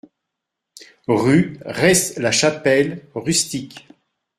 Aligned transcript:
Rue 1.07 1.59
Res 1.63 2.15
La 2.17 2.31
Chapelle, 2.31 3.03
Rustiques 3.13 3.85